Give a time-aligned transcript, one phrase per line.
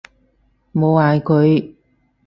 [0.73, 1.75] 冇話係佢